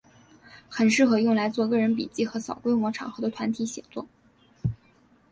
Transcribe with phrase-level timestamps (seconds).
[0.67, 4.07] 很适合用来做个人笔记和小规模场合的团体写作。